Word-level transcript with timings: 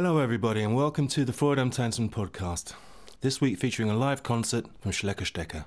Hello, 0.00 0.18
everybody, 0.18 0.62
and 0.62 0.76
welcome 0.76 1.08
to 1.08 1.24
the 1.24 1.32
Freude 1.32 1.58
am 1.58 1.72
Tanzen 1.72 2.08
podcast. 2.08 2.72
This 3.20 3.40
week 3.40 3.58
featuring 3.58 3.90
a 3.90 3.96
live 3.96 4.22
concert 4.22 4.64
from 4.78 4.92
Schleck 4.92 5.18
und 5.18 5.26
Stecker. 5.26 5.64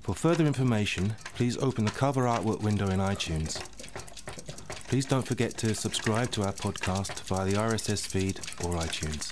For 0.00 0.16
further 0.16 0.44
information, 0.44 1.14
please 1.36 1.56
open 1.58 1.84
the 1.84 1.92
cover 1.92 2.22
artwork 2.22 2.62
window 2.62 2.88
in 2.88 2.98
iTunes. 2.98 3.62
Please 4.88 5.06
don't 5.06 5.24
forget 5.24 5.56
to 5.58 5.72
subscribe 5.72 6.32
to 6.32 6.42
our 6.42 6.52
podcast 6.52 7.20
via 7.20 7.46
the 7.48 7.56
RSS 7.56 8.04
feed 8.04 8.38
or 8.64 8.74
iTunes. 8.80 9.30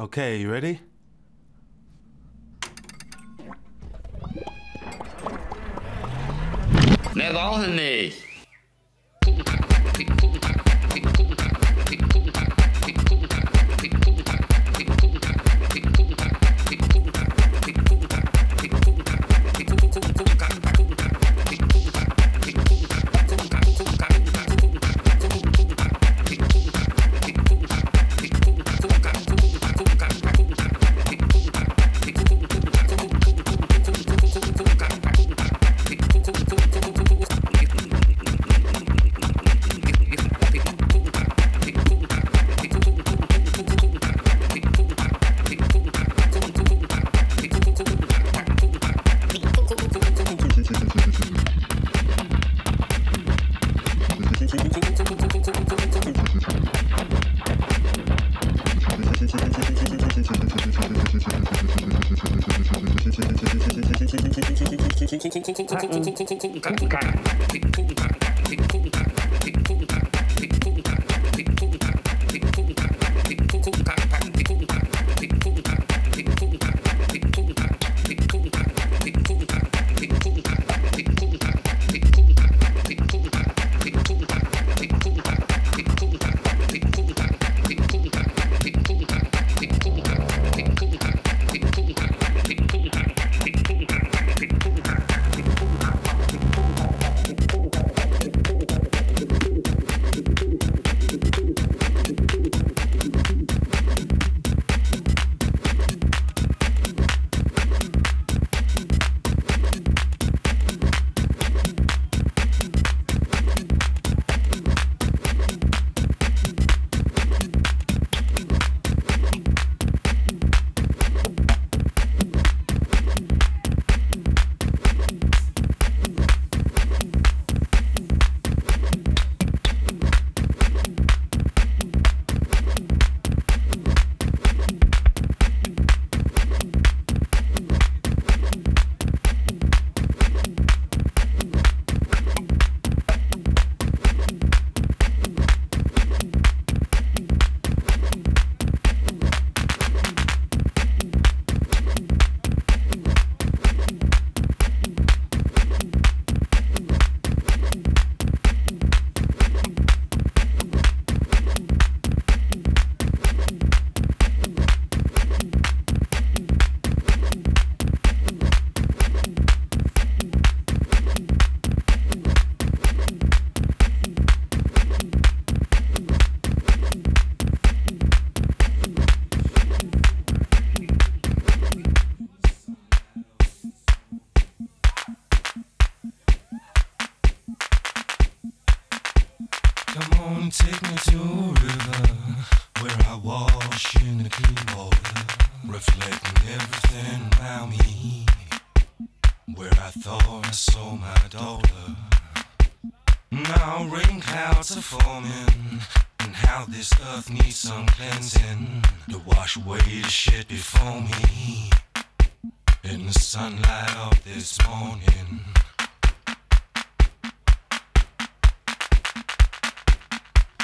Okay, 0.00 0.38
you 0.38 0.50
ready? 0.50 0.80
Brauchen 7.40 7.74
nicht. 7.74 8.29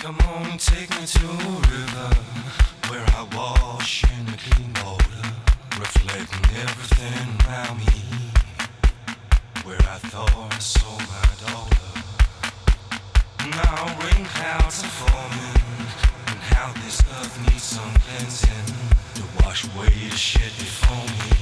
Come 0.07 0.21
on, 0.21 0.57
take 0.57 0.89
me 0.91 1.05
to 1.05 1.27
a 1.27 1.59
river 1.67 2.11
where 2.91 3.05
I 3.19 3.27
wash 3.35 4.05
in 4.05 4.27
the 4.27 4.39
clean 4.39 4.73
water, 4.85 5.27
reflecting 5.81 6.47
everything 6.63 7.27
around 7.43 7.79
me. 7.79 8.31
Where 9.65 9.83
I 9.83 9.99
thought 10.07 10.31
I 10.55 10.59
saw 10.61 10.97
my 10.97 11.27
daughter. 11.43 11.91
Now 13.51 13.99
rain 13.99 14.25
clouds 14.27 14.85
are 14.85 14.95
forming, 14.95 15.67
and 16.29 16.39
how 16.55 16.73
this 16.85 17.03
earth 17.19 17.37
needs 17.51 17.65
some 17.65 17.93
cleansing 18.07 18.77
to 19.17 19.23
wash 19.43 19.65
away 19.65 19.91
the 20.09 20.17
shit 20.17 20.55
before 20.57 21.07
me. 21.19 21.35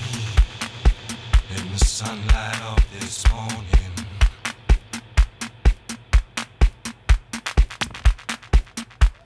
In 1.58 1.70
the 1.70 1.84
sunlight 1.84 2.62
of 2.62 2.78
this 2.98 3.30
morning. 3.30 3.83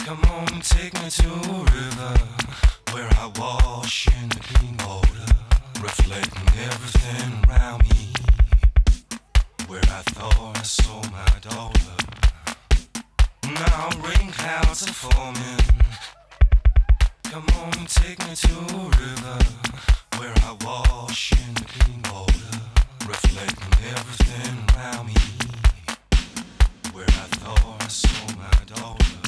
Come 0.09 0.25
on, 0.25 0.47
take 0.63 0.95
me 1.03 1.11
to 1.11 1.29
a 1.29 1.65
river 1.77 2.15
where 2.93 3.11
I 3.21 3.31
wash 3.39 4.09
in 4.09 4.31
the 4.31 4.41
clean 4.41 4.75
water, 4.79 5.35
reflecting 5.83 6.49
everything 6.65 7.45
around 7.47 7.83
me. 7.91 8.15
Where 9.67 9.83
I 9.83 10.01
thought 10.17 10.57
I 10.57 10.63
saw 10.63 11.03
my 11.11 11.29
daughter. 11.43 11.97
Now 13.53 13.91
rain 14.01 14.33
clouds 14.33 14.89
are 14.89 14.95
forming. 14.95 15.61
Come 17.25 17.45
on, 17.61 17.73
take 17.85 18.19
me 18.27 18.35
to 18.35 18.55
a 18.57 18.89
river 18.89 19.39
where 20.17 20.33
I 20.41 20.57
wash 20.65 21.33
in 21.33 21.53
the 21.53 21.67
clean 21.67 22.01
water, 22.11 22.57
reflecting 23.07 23.75
everything 23.93 24.57
around 24.75 25.09
me. 25.09 25.21
Where 26.95 27.05
I 27.05 27.27
thought 27.43 27.83
I 27.83 27.89
saw 27.89 28.37
my 28.39 28.65
daughter. 28.65 29.28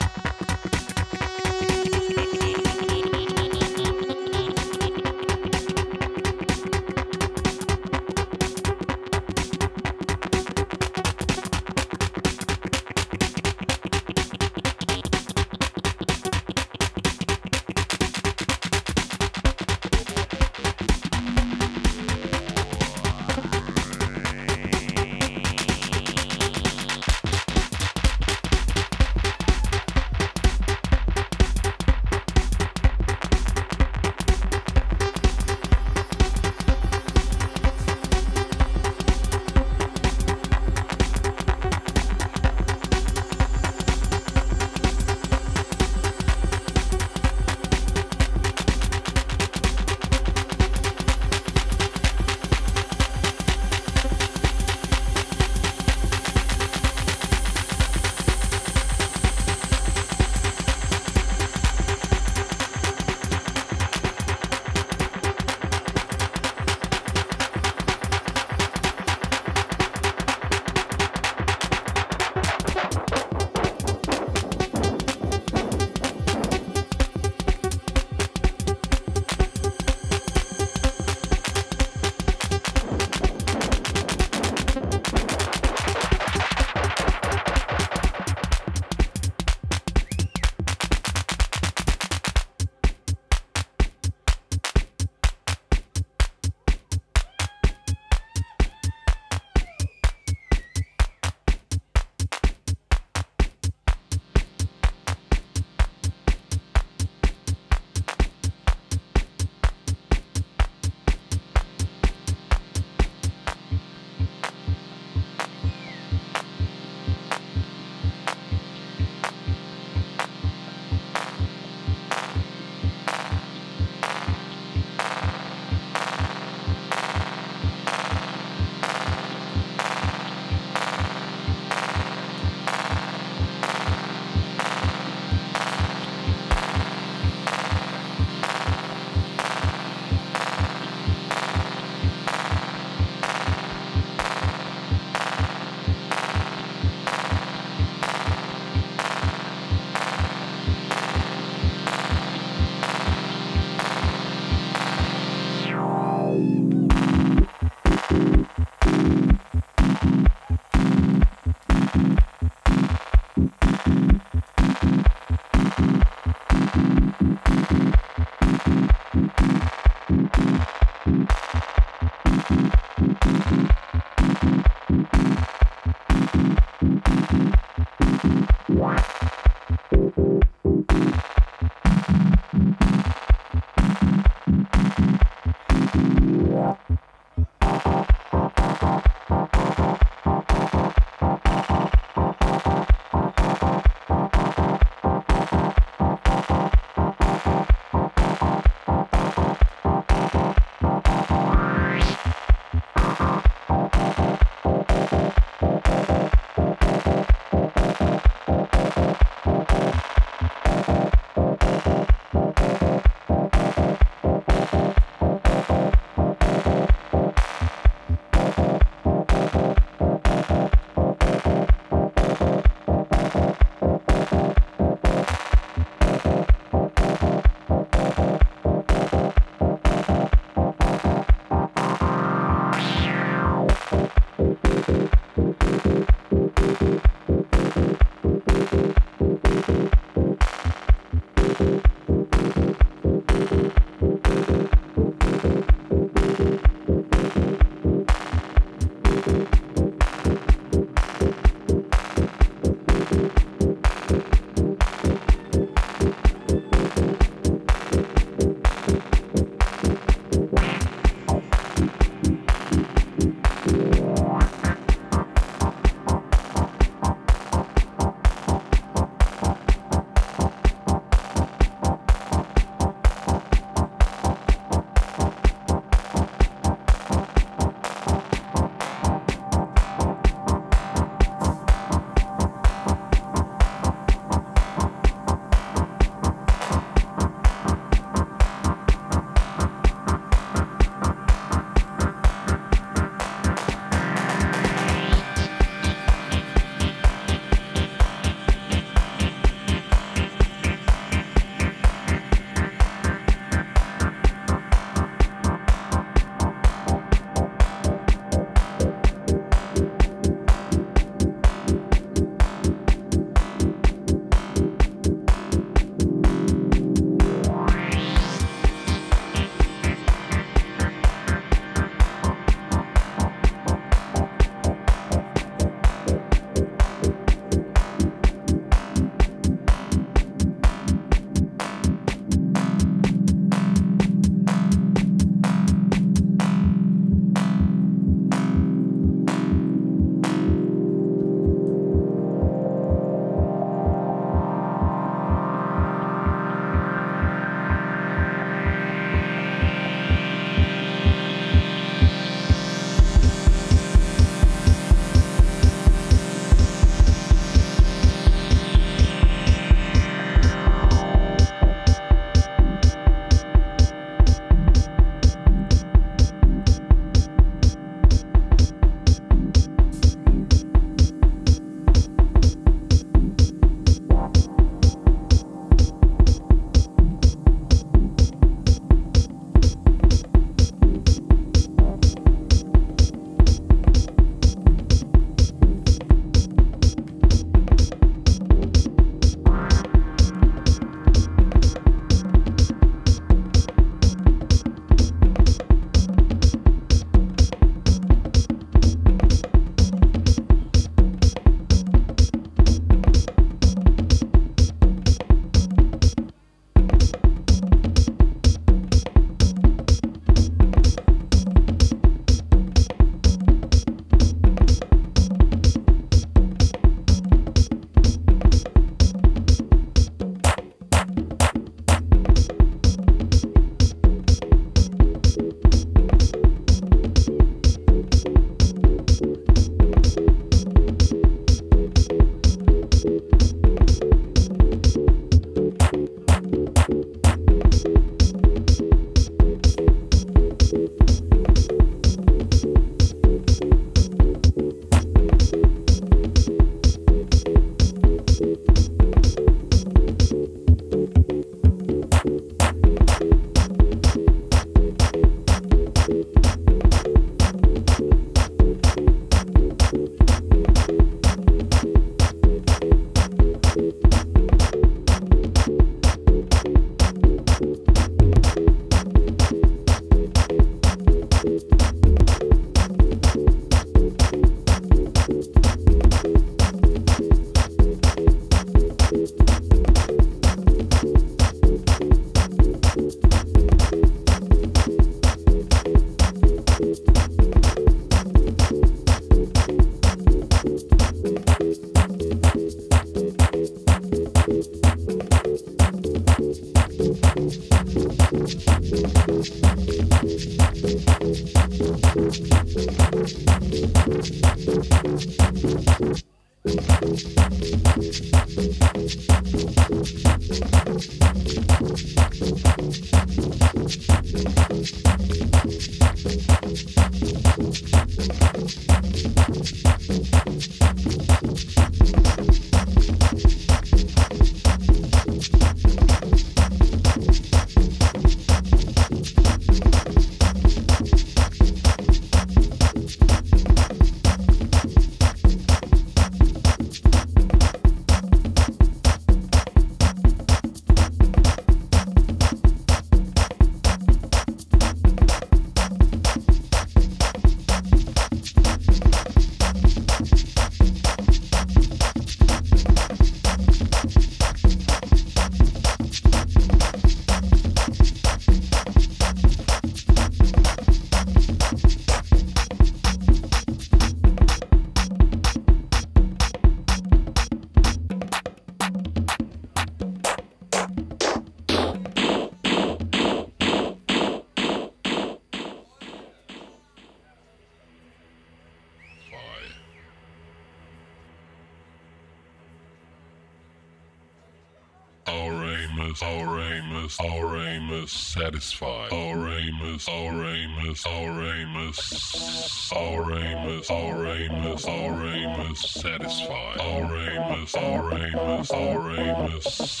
our 587.20 587.56
aim 587.56 587.90
is 587.90 588.10
satisfied. 588.12 589.12
Our 589.12 589.48
aim 589.48 589.74
is, 589.94 590.08
our 590.08 590.44
aim 590.44 590.90
is, 590.90 591.06
our 591.06 591.44
aim 591.44 591.76
is, 591.88 592.92
our 592.94 593.32
aim 593.32 593.68
is, 593.68 593.90
our 593.90 594.26
aim 594.26 594.52
is, 594.52 594.84
our 594.84 595.24
aim 595.24 595.72
is 595.72 595.78
satisfied. 595.78 596.80
Our 596.80 597.16
aim 597.16 597.62
is, 597.62 597.74
our 597.74 598.12
aim 598.12 598.60
is, 598.60 598.70
our 598.70 599.10
aim 599.16 599.52
is, 599.52 600.00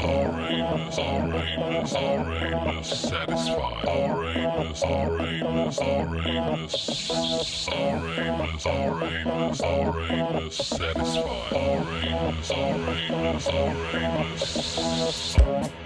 our 0.00 0.40
aim 0.48 0.88
is, 0.88 0.98
our 0.98 1.34
aim 1.36 1.62
is, 1.76 1.94
our 1.94 2.34
aim 2.34 2.78
is 2.78 2.88
satisfied. 2.88 3.88
Our 3.88 4.24
aim 4.26 4.70
is, 4.70 4.82
our 4.82 5.20
aim 5.20 5.46
is, 5.68 5.78
our 5.78 6.16
aim 6.16 6.54
is, 6.64 7.68
our 7.72 8.06
aim 8.18 8.40
is, 8.54 8.66
our 8.66 9.04
aim 9.04 9.28
is, 9.50 9.60
our 9.60 10.00
aim 10.10 10.36
is 10.46 10.56
satisfied. 10.56 11.52
Our 11.52 11.82
aim 12.02 12.38
is, 12.38 12.50
our 12.50 12.76
aim 12.96 13.36
is, 13.36 13.46
our 13.48 13.76
aim 13.96 14.32
is. 14.32 15.85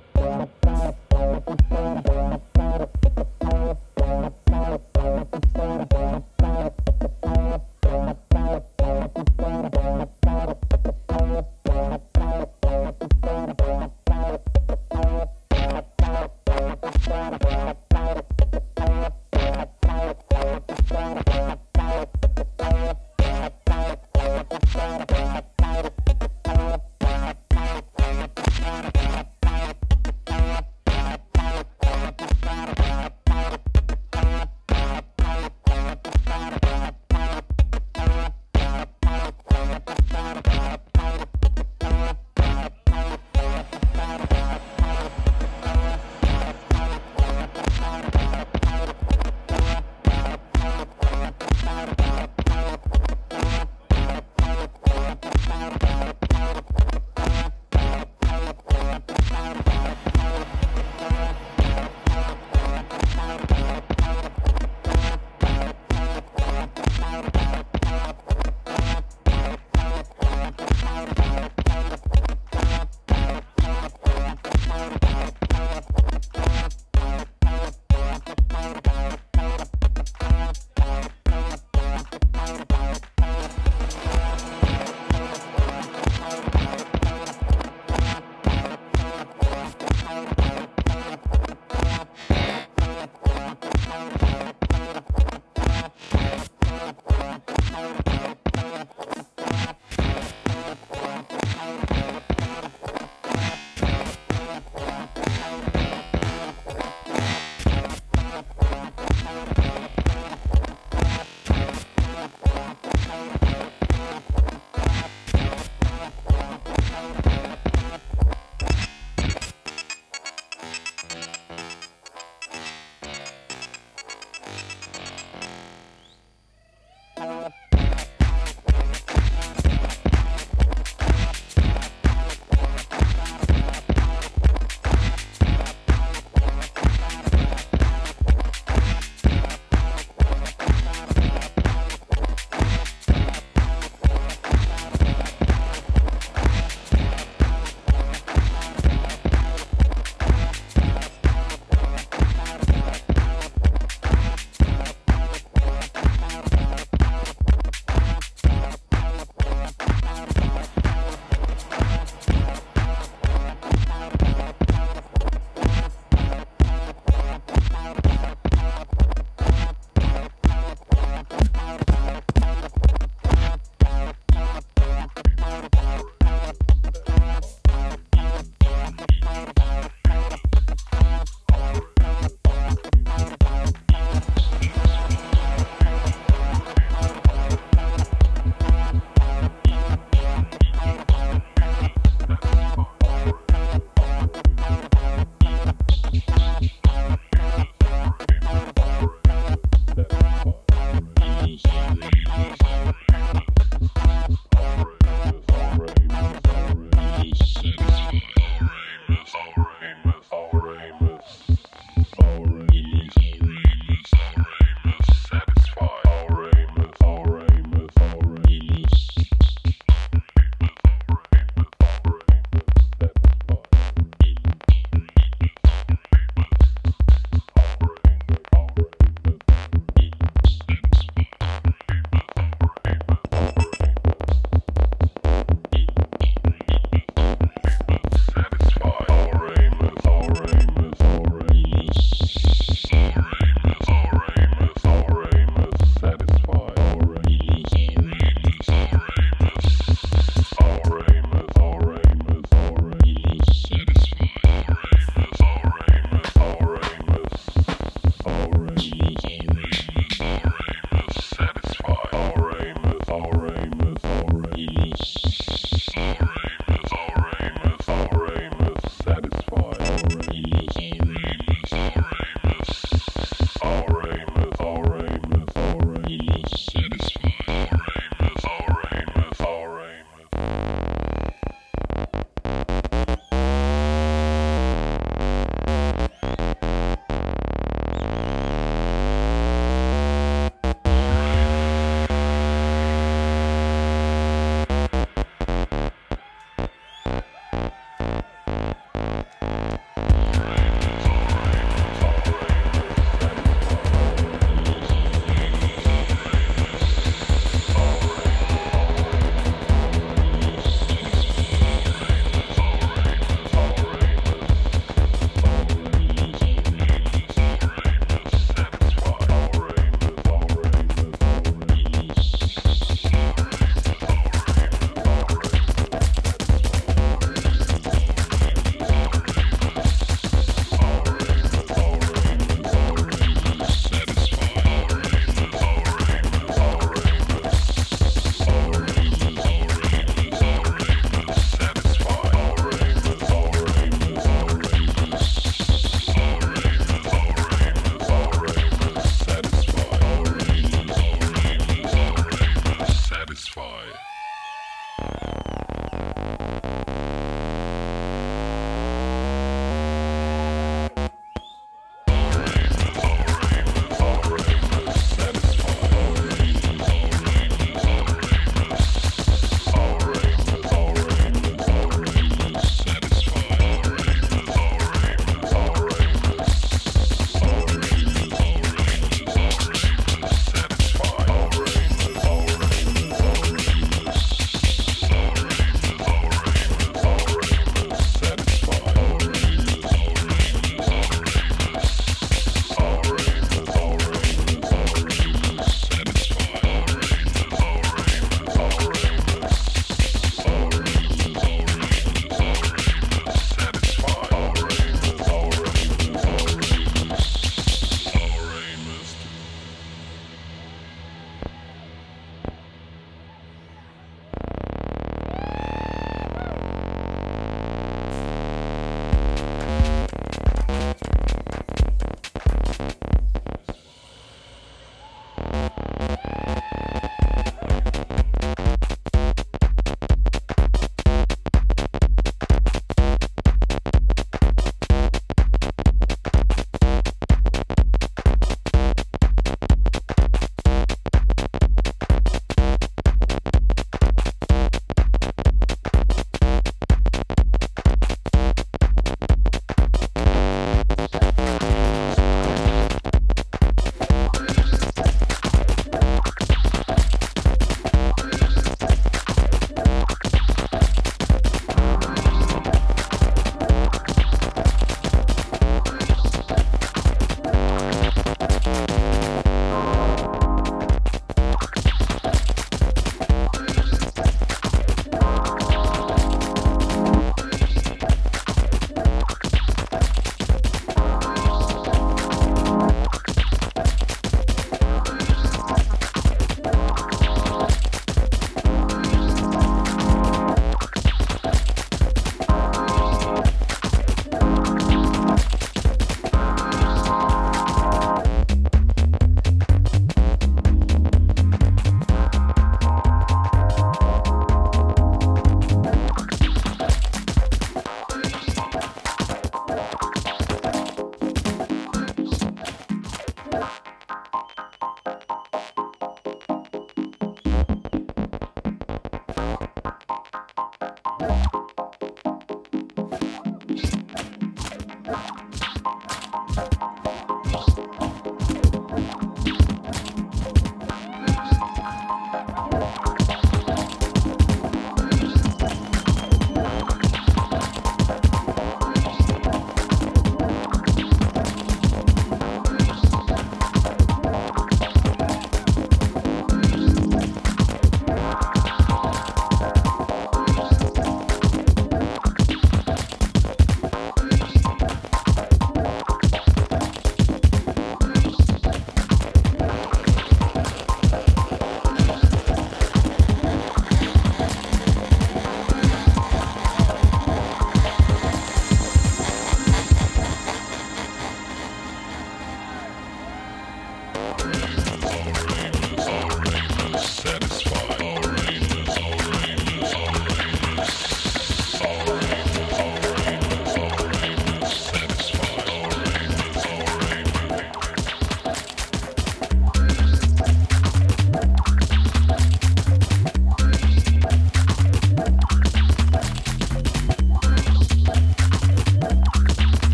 Thank. 24.73 25.50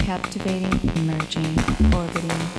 Captivating, 0.00 0.72
emerging, 0.96 1.58
orbiting, 1.94 2.51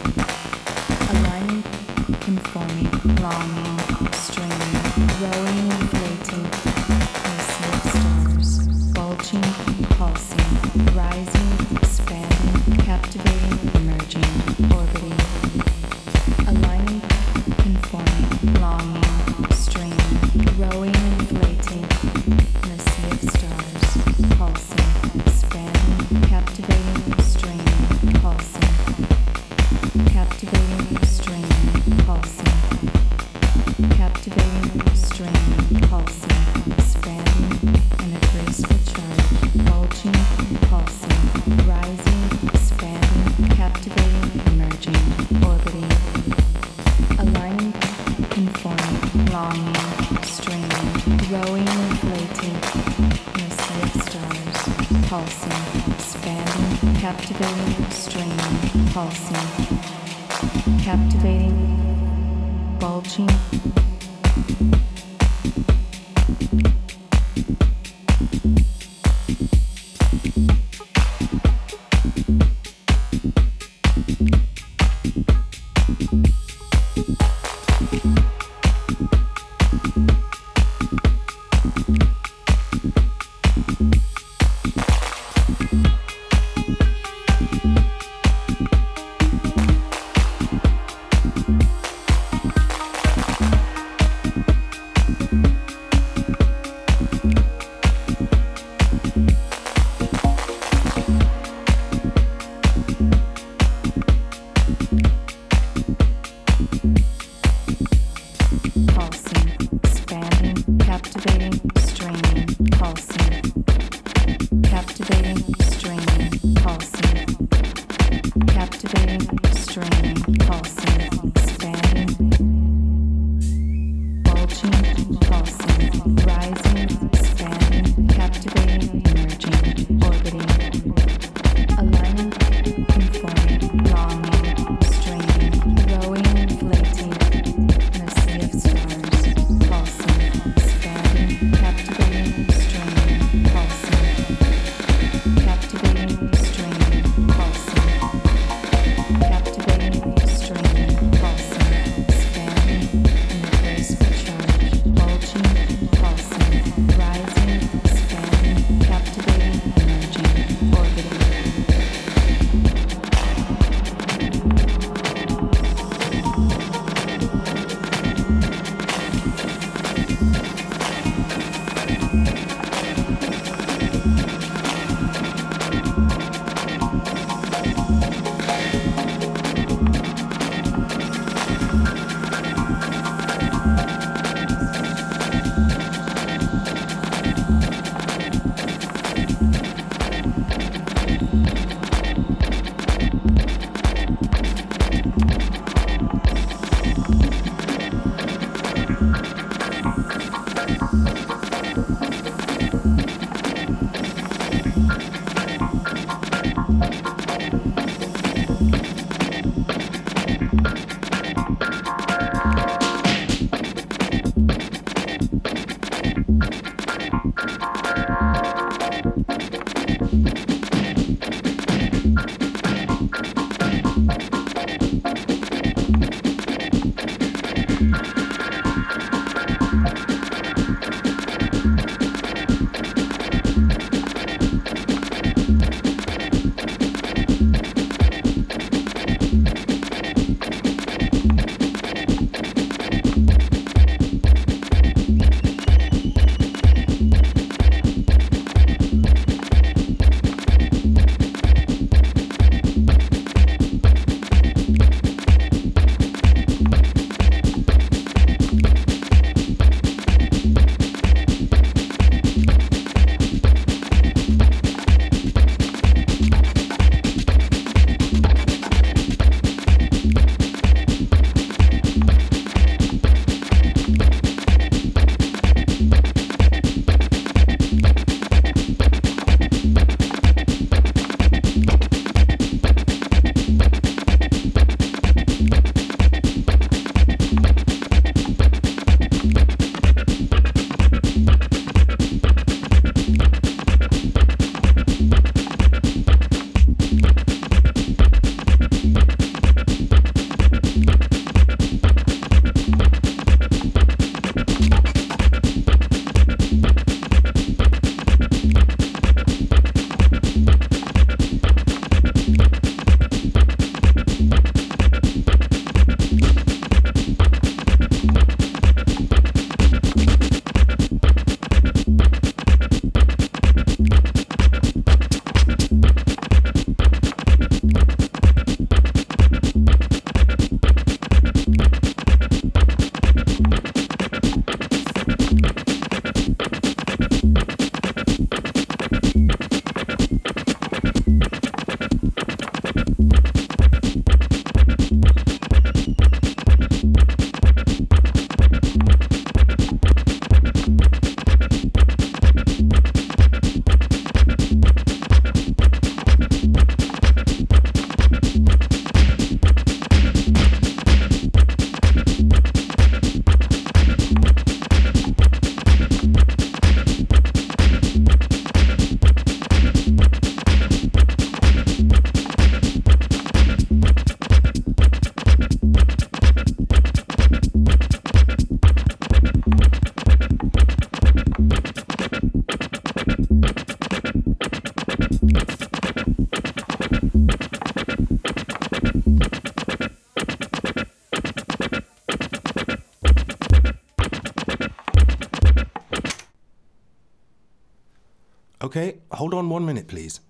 Okay, 398.64 399.00
hold 399.12 399.34
on 399.34 399.50
one 399.50 399.66
minute, 399.66 399.90
please. 399.90 400.22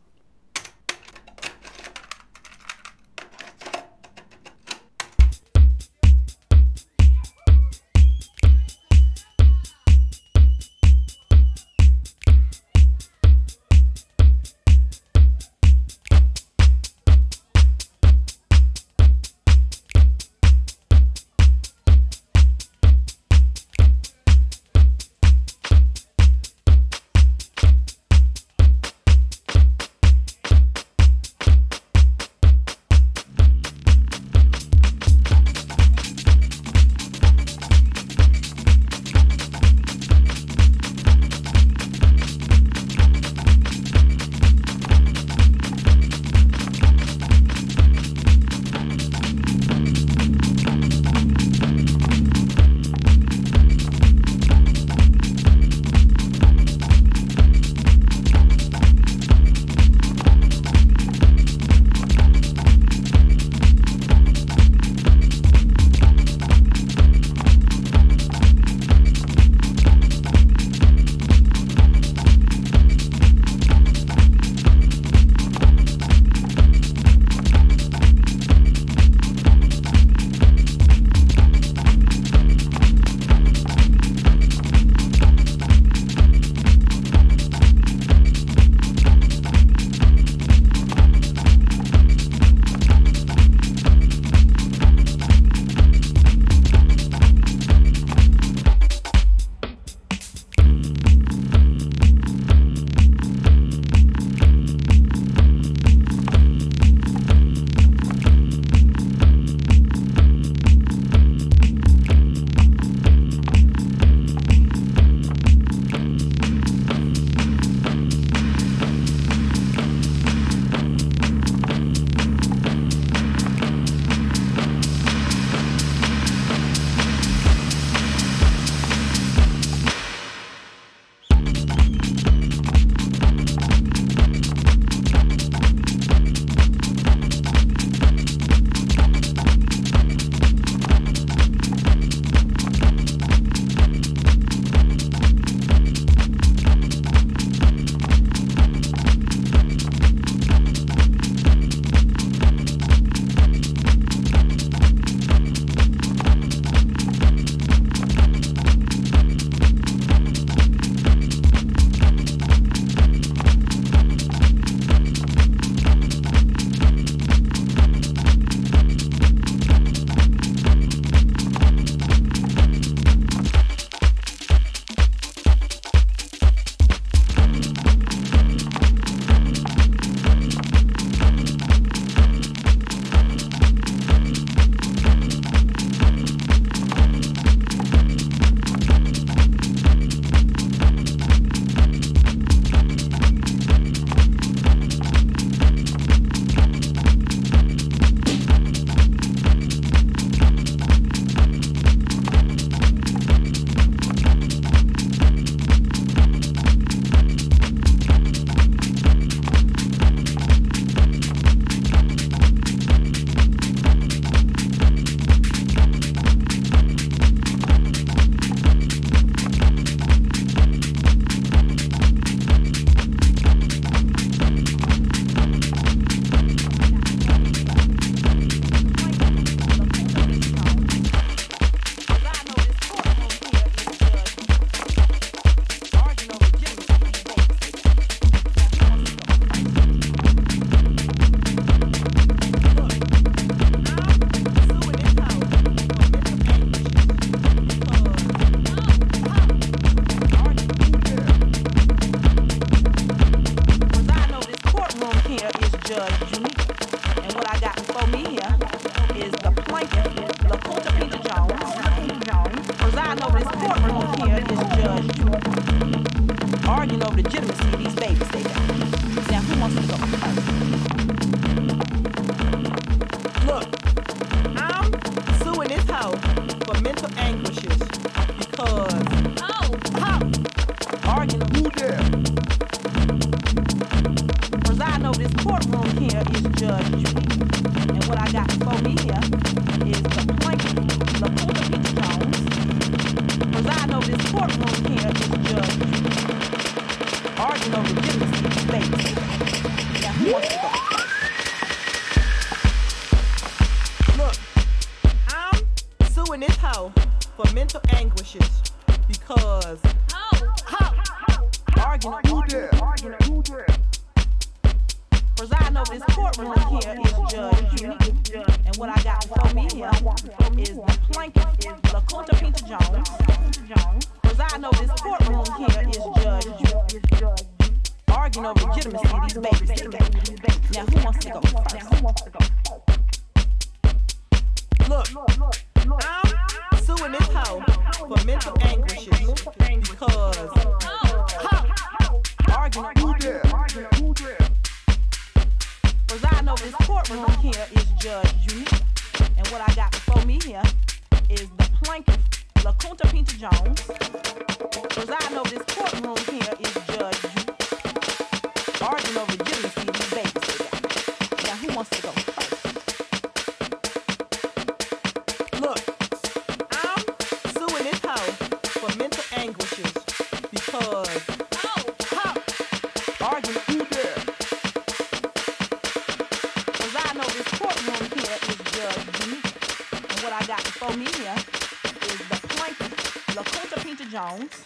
pounds. 384.24 384.64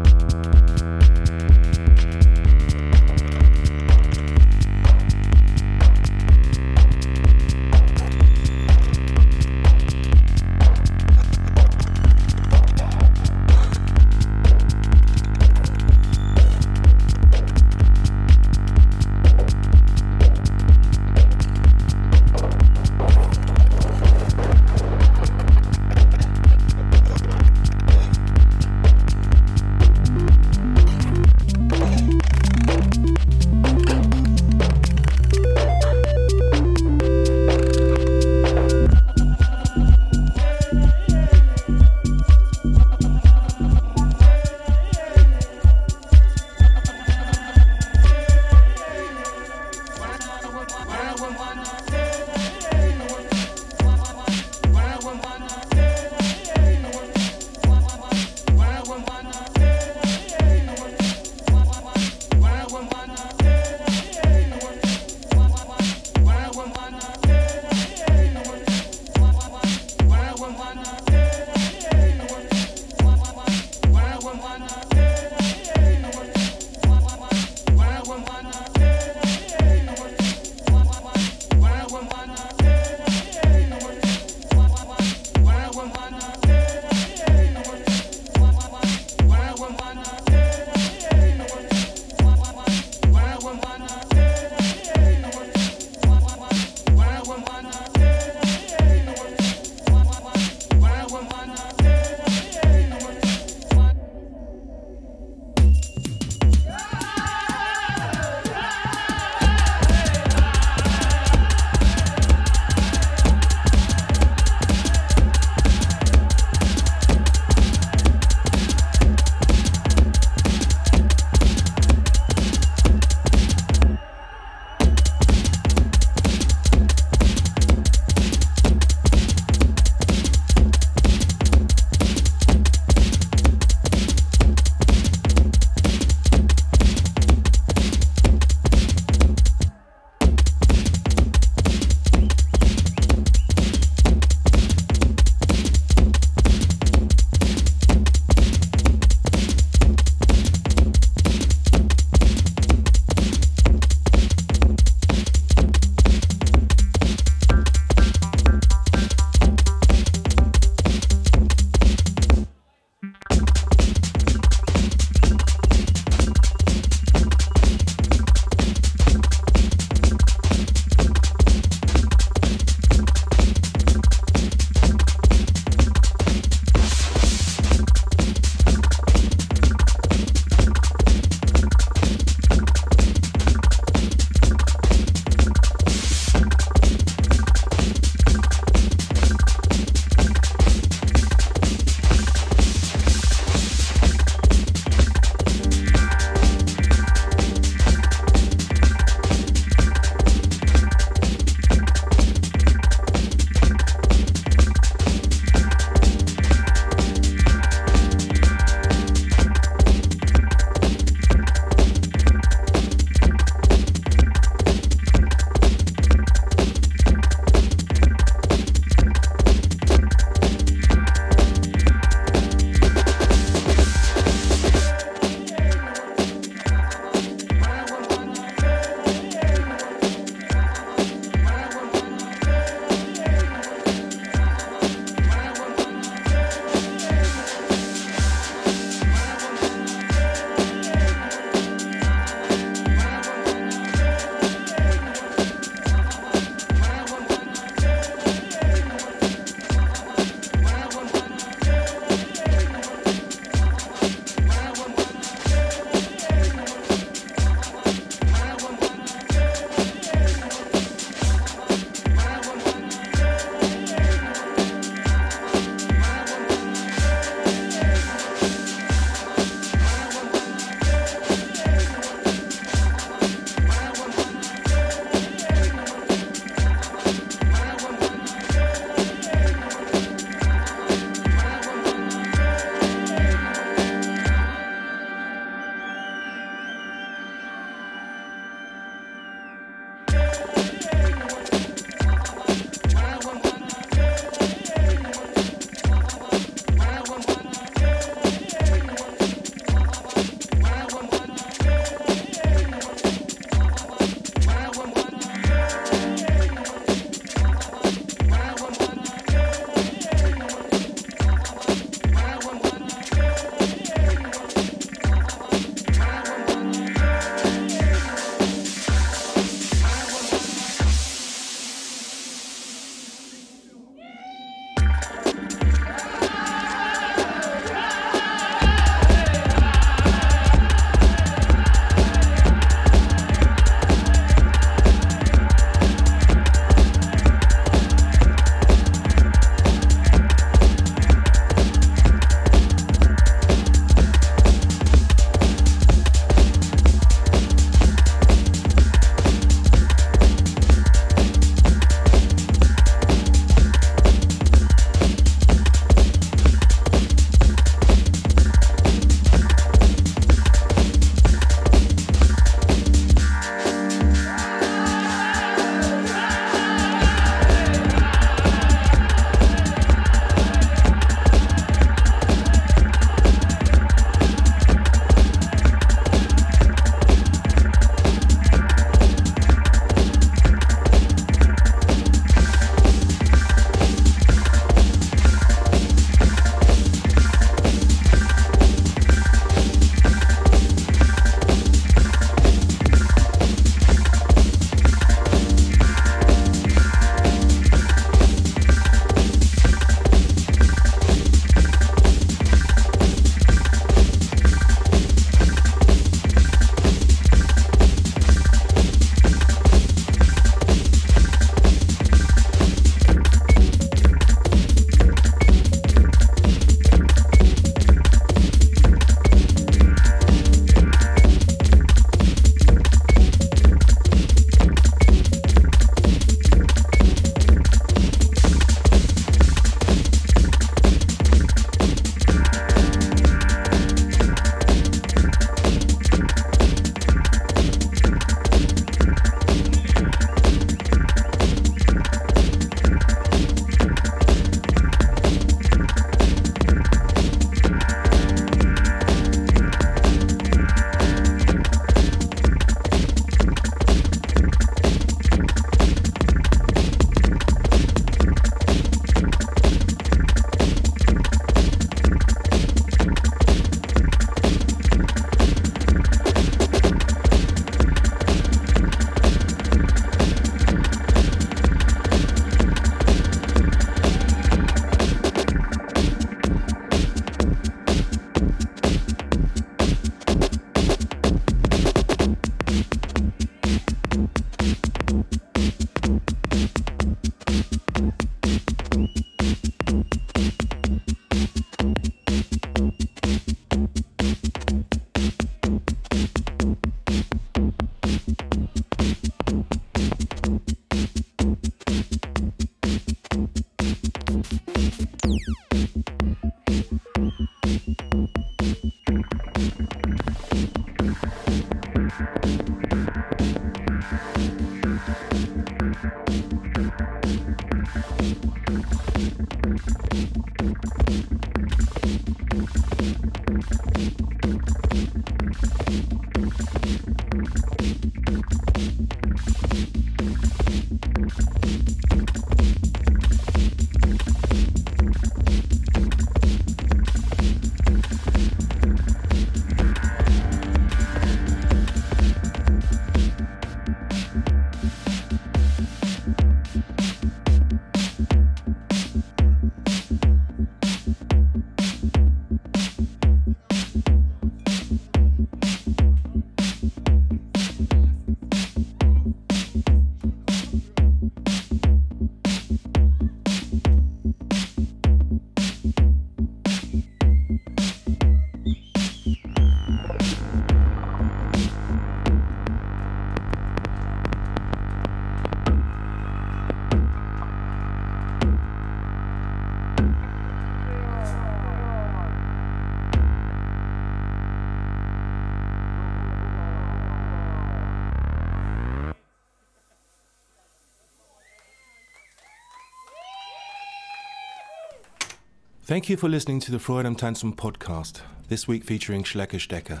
Thank 595.86 596.08
you 596.08 596.16
for 596.16 596.30
listening 596.30 596.60
to 596.60 596.72
the 596.72 596.78
Freude 596.78 597.04
am 597.04 597.14
Tanzen 597.14 597.54
podcast, 597.54 598.22
this 598.48 598.66
week 598.66 598.84
featuring 598.84 599.22
Schleck 599.22 599.52
und 599.52 599.60
Stecker. 599.60 600.00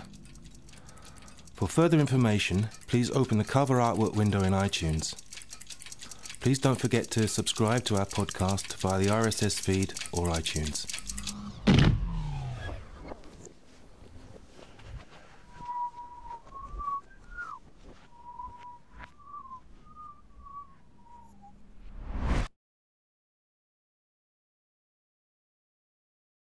For 1.52 1.68
further 1.68 2.00
information, 2.00 2.70
please 2.86 3.10
open 3.10 3.36
the 3.36 3.44
cover 3.44 3.74
artwork 3.76 4.16
window 4.16 4.42
in 4.42 4.54
iTunes. 4.54 5.14
Please 6.40 6.58
don't 6.58 6.80
forget 6.80 7.10
to 7.10 7.28
subscribe 7.28 7.84
to 7.84 7.96
our 7.96 8.06
podcast 8.06 8.72
via 8.76 8.98
the 8.98 9.10
RSS 9.10 9.60
feed 9.60 9.92
or 10.10 10.28
iTunes. 10.28 10.93